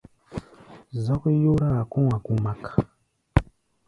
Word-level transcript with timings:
Zɔ́k 1.03 1.23
yóráa 1.43 1.81
kɔ̧́-a̧ 1.91 2.19
kumak. 2.25 2.63